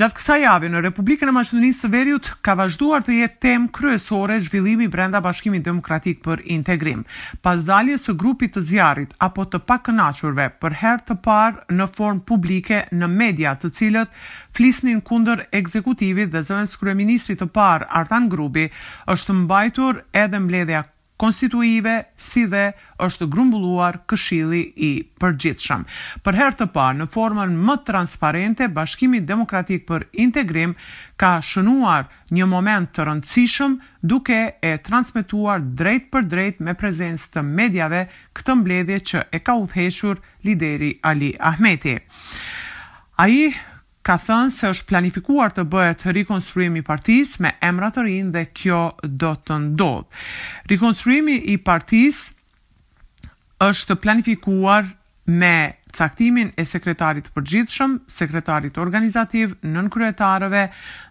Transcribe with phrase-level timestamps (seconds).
[0.00, 4.38] Gjatë kësa javë në Republikën e Maqedonisë së Veriut ka vazhduar të jetë temë kryesore
[4.40, 7.02] zhvillimi brenda Bashkimit Demokratik për Integrim.
[7.44, 12.24] Pas daljes së grupit të zjarrit apo të pakënaqurve për herë të parë në formë
[12.32, 14.16] publike në media, të cilët
[14.56, 18.64] flisnin kundër ekzekutivit dhe zëvendës kryeministrit të parë Artan Grubi,
[19.16, 20.80] është mbajtur edhe mbledhja
[21.20, 22.70] konstituive si dhe
[23.04, 24.90] është grumbulluar këshilli i
[25.20, 25.82] përgjithshëm.
[26.24, 30.72] Për herë të parë në formën më transparente Bashkimi Demokratik për Integrim
[31.20, 33.76] ka shënuar një moment të rëndësishëm
[34.14, 38.06] duke e transmetuar drejt për drejt me prezencë të mediave
[38.40, 41.98] këtë mbledhje që e ka udhëhequr lideri Ali Ahmeti.
[43.20, 43.38] Ai
[44.06, 48.44] ka thënë se është planifikuar të bëhet rikonstruimi i partisë me emra të rinë dhe
[48.56, 48.80] kjo
[49.24, 50.22] do të ndodhë.
[50.72, 53.28] Rikonstruimi i partisë
[53.66, 54.88] është planifikuar
[55.28, 55.52] me
[55.92, 60.62] caktimin e sekretarit përgjithshëm, sekretarit organizativ, nën kryetarëve,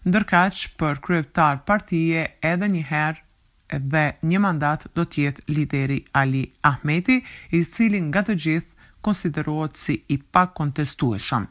[0.07, 6.47] ndërkaq për kryetar partije edhe një herë dhe një mandat do të jetë lideri Ali
[6.65, 7.19] Ahmeti,
[7.53, 11.45] i cili nga të gjithë konsiderohet si i pak kontestueshëm.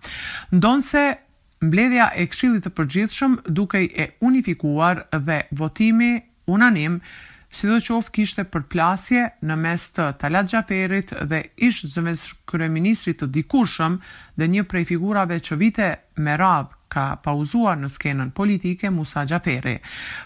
[0.56, 1.04] Ndonse
[1.64, 6.10] mbledhja e këshillit të përgjithshëm dukej e unifikuar dhe votimi
[6.54, 7.00] unanim
[7.58, 13.30] si do qofë kishte përplasje në mes të Talat Gjaferit dhe ish zëmes kërëministri të
[13.36, 13.98] dikushëm
[14.40, 15.88] dhe një prej figurave që vite
[16.24, 19.76] me rabë ka pauzuar në skenën politike Musa Gjaferi.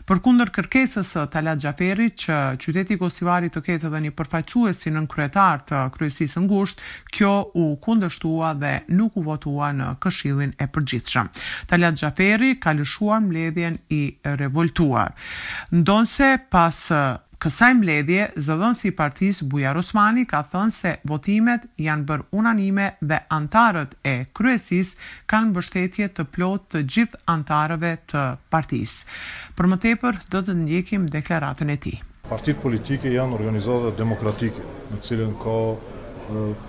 [0.06, 5.02] Për kundër kërkesës së Talat Gjaferi që qyteti Kosivari të ketë dhe një si në
[5.10, 6.80] kryetar të kryesisë në ngusht,
[7.12, 11.28] kjo u kundështua dhe nuk u votua në këshillin e përgjithshëm.
[11.68, 15.14] Talat Gjaferi ka lëshuar mbledhjen i revoltuar.
[15.72, 16.88] Ndonse pas
[17.42, 23.16] Kësaj mbledhje, zëdhënësi i partisë Bujar Osmani ka thënë se votimet janë bërë unanime dhe
[23.34, 28.22] antarët e kryesisë kanë mbështetje të plotë të gjithë antarëve të
[28.54, 29.08] partisë.
[29.58, 31.96] Për më tepër do të ndjekim deklaratën e tij.
[32.30, 35.56] Partitë politike janë organizata demokratike, në të cilën ka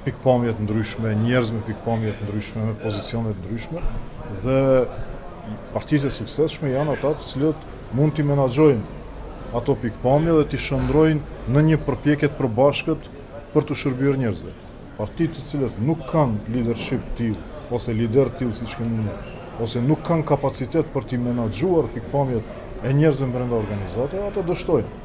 [0.09, 3.85] pikpamje të ndryshme, njerëz me pikpamje të ndryshme, me pozicione të ndryshme
[4.47, 4.57] dhe
[5.77, 9.01] partitë e suksesshme janë ato të cilët mund të menaxhojnë
[9.53, 13.05] ato pikpamje dhe t'i shëndrojnë në një përpjeket përbashkët
[13.53, 14.53] për të shërbjër njerëzve.
[14.97, 17.35] Partit të cilët nuk kanë leadership t'il,
[17.73, 19.17] ose lider t'il si shkëmë një,
[19.65, 25.01] ose nuk kanë kapacitet për t'i menagjuar pikpamjet e njerëzve brenda organizatë, ato dështojnë.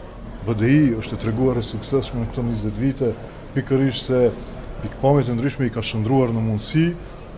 [0.48, 3.12] BDI është të treguar e sukseshme në këto 20 vite,
[3.56, 4.22] pikërish se
[4.82, 6.86] pikpamjet e ndryshme i ka shëndruar në mundësi,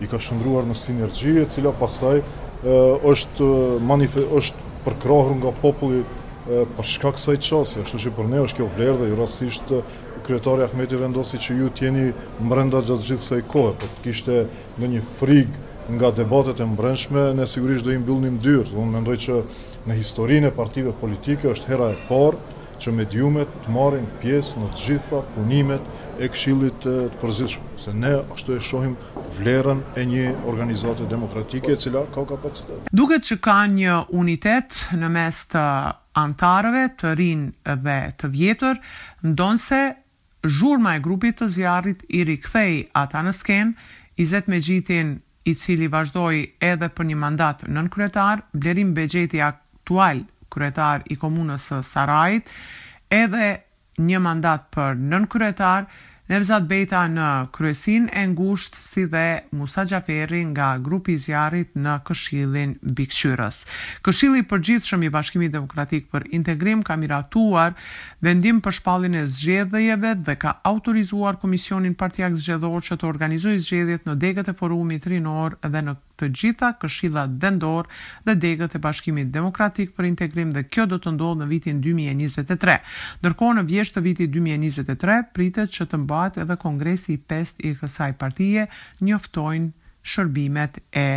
[0.01, 2.23] i ka shëndruar në sinergjie, cila pastaj
[3.11, 3.51] është,
[4.31, 6.05] është përkrahur nga populli
[6.45, 9.15] për po shkak kësaj i qasi, ashtu që për ne është kjo vlerë dhe ju
[9.19, 9.73] rasisht
[10.25, 12.05] kryetari Ahmeti vendosi që ju tjeni
[12.45, 14.39] mbrenda gjatë gjithë sa i kohë, për po të kishte
[14.79, 15.49] në një frig
[15.97, 19.41] nga debatet e mbrenshme, ne sigurisht do i mbyllnim dyrë, dhe unë mendoj që
[19.89, 22.45] në historinë e partive politike është hera e parë,
[22.81, 25.89] që mediumet të marrin pjesë në të gjitha punimet
[26.25, 28.95] e këshillit të përzishëm, se ne ashtu e shohim
[29.37, 32.87] vlerën e një organizate demokratike e cila ka kapacitet.
[32.97, 35.65] Duket që ka një unitet në mes të
[36.23, 38.81] antarëve të rinë dhe të vjetër,
[39.29, 39.81] ndonë se
[40.55, 43.75] zhurma e grupit të zjarit i rikthej ata në sken,
[44.21, 45.15] i zetë me gjitin
[45.49, 51.69] i cili vazhdoj edhe për një mandat nën kryetar, Blerim Begjeti aktual kryetar i komunës
[51.71, 52.51] së Sarajit,
[53.11, 53.45] edhe
[54.01, 55.89] një mandat për nën kryetar
[56.31, 62.77] Nevzat Bejta në kryesin e ngusht si dhe Musa Gjaferi nga grupi zjarit në këshillin
[62.95, 63.57] bikëshyrës.
[64.05, 67.75] Këshilli për gjithë shëmi bashkimi demokratik për integrim ka miratuar
[68.23, 73.59] vendim për shpallin e zgjedhjeve dhe ka autorizuar Komisionin Partiak Zgjedhor që të organizu i
[73.59, 77.89] zgjedhjet në degët e forumit rinor dhe në të gjitha këshillat vendore
[78.27, 82.77] dhe degët e Bashkimit Demokratik për Integrim dhe kjo do të ndodhë në vitin 2023.
[83.23, 87.73] Ndërkohë në vjeshtë të vitit 2023 pritet që të mbahet edhe Kongresi i pest i
[87.79, 88.67] kësaj partie,
[89.01, 91.07] njoftojnë shërbimet e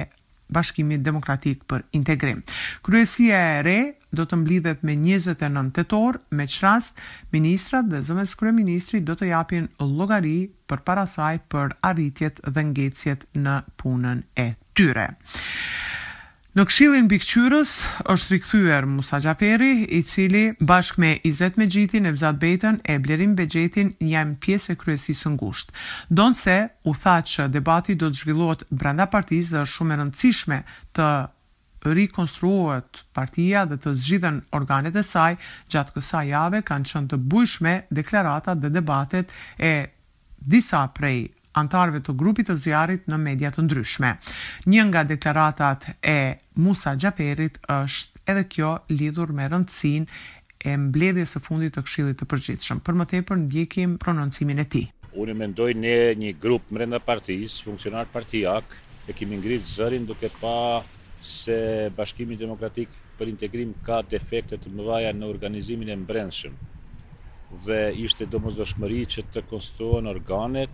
[0.55, 2.43] Bashkimit Demokratik për Integrim.
[2.85, 3.79] Kryesia e re
[4.15, 7.01] do të mblidhet me 29 tetor, me qërast,
[7.35, 10.39] ministrat dhe zëmës kërëministri do të japin logari
[10.71, 15.09] për parasaj për arritjet dhe ngecjet në punën e tyre.
[16.55, 17.71] Në këshilin bikqyrës
[18.13, 23.91] është rikëthyër Musa Gjaferi, i cili bashkë me Izet Mejitin e Vzat e Blerim Bejetin
[23.99, 25.73] njëm pjesë e kryesisë në gusht.
[26.11, 26.57] Donë se
[26.87, 30.61] u tha që debati do të zhvillot brenda partijës dhe është shumë e rëndësishme
[30.95, 31.09] të
[31.91, 35.35] rikonstruohet partia dhe të zgjidhen organet e saj,
[35.75, 39.75] gjatë kësa jave kanë qënë të bujshme deklaratat dhe debatet e
[40.39, 44.15] disa prej antarëve të grupit të zjarit në media të ndryshme.
[44.69, 46.17] Një nga deklaratat e
[46.65, 50.07] Musa Gjaperit është edhe kjo lidhur me rëndësin
[50.65, 52.81] e mbledhjes së fundit të Këshillit të Përgjithshëm.
[52.87, 54.87] Për më tepër ndjekim prononcimin e tij.
[55.21, 58.65] Unë mendoj ne një grup brenda partisë, funksionar partiak,
[59.07, 60.83] e kemi ngritë zërin duke pa
[61.25, 61.59] se
[61.97, 66.57] Bashkimi Demokratik për Integrim ka defekte të mëdha në organizimin e mbrendshëm
[67.67, 70.73] dhe ishte domosdoshmëri që të konstituohen organet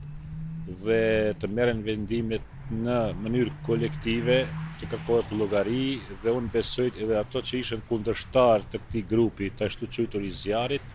[0.83, 4.37] dhe të meren vendimet në mënyrë kolektive
[4.81, 9.67] të kërkohet logari dhe unë besojt edhe ato që ishen kundërshtar të këti grupi të
[9.71, 10.95] ashtu qëjtur i zjarit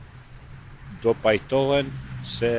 [1.03, 1.91] do pajtohen
[2.37, 2.53] se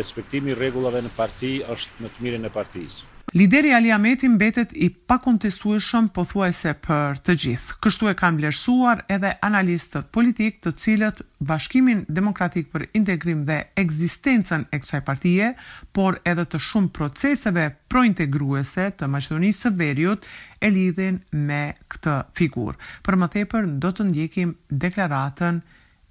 [0.00, 3.02] respektimi regullave në parti është në të mire në partijës.
[3.34, 7.74] Lideri Ali Ahmeti mbetet i pakontestueshëm pothuajse për të gjithë.
[7.82, 14.68] Kështu e kanë vlerësuar edhe analistët politikë, të cilët Bashkimin Demokratik për Integrim dhe Ekzistencën
[14.70, 15.48] e kësaj partie,
[15.90, 20.28] por edhe të shumë proceseve prointegruese të Maqedonisë së Veriut
[20.62, 21.18] e lidhin
[21.50, 21.60] me
[21.96, 22.78] këtë figurë.
[23.02, 25.58] Për më tepër do të ndjekim deklaratën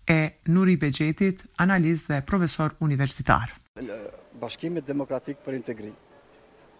[0.03, 0.19] e
[0.51, 3.55] Nuri Begjetit, analist dhe profesor universitar.
[4.35, 5.95] Bashkimi Demokratik për Integrim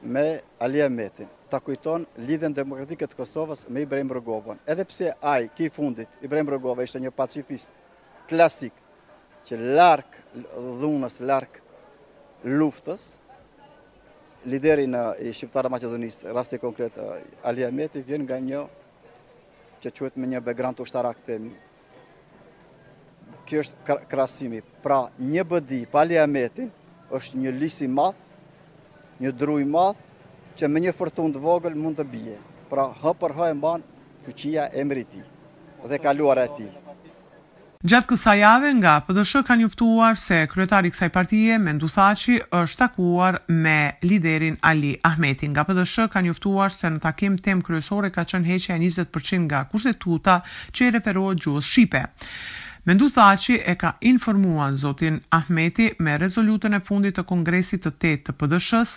[0.06, 4.60] me Aliametin, Metin, ta kujton lidhen demokratikët Kosovës me Ibrahim Rogovën.
[4.68, 7.72] Edhe pse ai, ki fundit, Ibrahim Rogova ishte një pacifist
[8.30, 8.74] klasik,
[9.46, 10.18] që lark
[10.82, 11.60] dhunës, lark
[12.46, 13.16] luftës,
[14.46, 16.98] lideri në i shqiptarë maqedonistë, rasti konkret,
[17.44, 18.64] Alia vjen nga një
[19.82, 21.52] që quhet me një background ushtarak këtemi.
[23.46, 24.62] Kjo është krasimi.
[24.82, 28.25] Pra, një bëdi pa Alia është një lisi madhë
[29.24, 32.38] një druj madhë që me një fërthun të vogël mund të bje.
[32.72, 33.84] Pra hë për hë e mban
[34.26, 35.24] fuqia e mëri ti
[35.86, 36.64] dhe kaluar e ti.
[37.86, 43.38] Gjatë kësa jave nga PDSH ka njëftuar se kryetari kësaj partije me ndusaci është takuar
[43.48, 45.52] me liderin Ali Ahmetin.
[45.54, 49.62] Nga PDSH ka njëftuar se në takim tem kryesore ka qënë heqe e 20% nga
[49.70, 50.40] kushtetuta
[50.74, 52.08] që i referohet gjuhës Shqipe.
[52.86, 57.92] Mendu tha që e ka informuan Zotin Ahmeti me rezolutën e fundit të Kongresit të
[58.04, 58.92] Tetë të PDSH-s,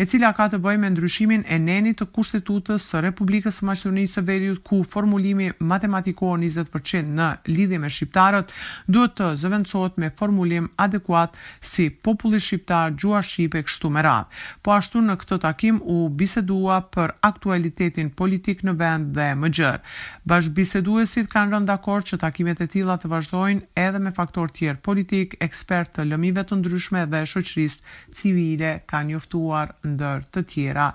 [0.00, 4.16] e cila ka të bëjë me ndryshimin e nenit të Kushtetutës së Republikës së Maqedonisë
[4.16, 8.54] së Veriut ku formulimi matematikor 20% në lidhje me shqiptarët
[8.88, 11.36] duhet të zëvendësohet me formulim adekuat
[11.74, 14.24] si populli shqiptar gjuha shqipe kështu me radhë.
[14.64, 19.84] Po ashtu në këtë takim u bisedua për aktualitetin politik në vend dhe më gjerë.
[20.32, 24.80] Bashkëbiseduesit kanë rënë dakord që takimet e tilla të vazhdojnë shqetësojnë edhe me faktor tjerë
[24.84, 30.88] politik, ekspert të lëmive të ndryshme dhe shoqërisë civile ka njoftuar ndër të tjera.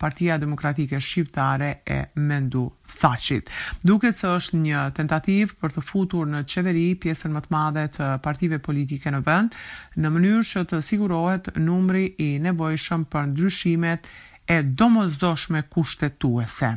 [0.00, 3.48] Partia Demokratike Shqiptare e Mendu Thaçit.
[3.84, 8.06] Duket se është një tentativ për të futur në çeveri pjesën më të madhe të
[8.24, 9.52] partive politike në vend,
[10.00, 14.08] në mënyrë që të sigurohet numri i nevojshëm për ndryshimet
[14.56, 16.72] e domosdoshme kushtetuese.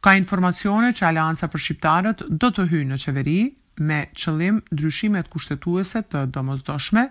[0.00, 3.38] Ka informacione që Alianca për Shqiptarët do të hyjë në çeveri
[3.80, 7.06] me qëllim ndryshimet kushtetuese të domosdoshme,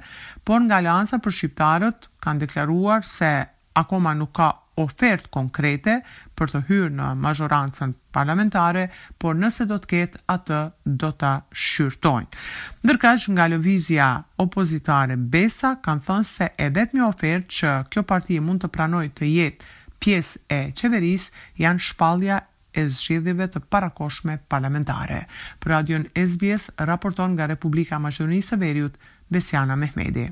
[0.45, 3.29] por nga Aleanca për shqiptarët kanë deklaruar se
[3.75, 5.99] akoma nuk ka ofertë konkrete
[6.35, 8.87] për të hyrë në majorancën parlamentare,
[9.19, 10.59] por nëse do të ketë atë
[11.03, 12.27] do ta shqyrtojnë.
[12.83, 14.09] Ndërkaq nga lëvizja
[14.43, 19.29] opozitare Besa kanë thënë se e vetmi ofertë që kjo parti mund të pranojë të
[19.31, 19.71] jetë
[20.03, 22.41] pjesë e qeverisë janë shpallja
[22.75, 25.21] e zgjedhjeve të parakoshme parlamentare.
[25.61, 29.01] Për radion SBS, raporton nga Republika Maqedonisë së Veriut,
[29.37, 30.29] Besiana Mehmedi.